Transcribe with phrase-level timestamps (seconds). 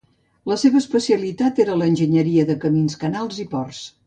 [0.51, 3.85] La seva especialitat era l'enginyeria de camins, canals i ports.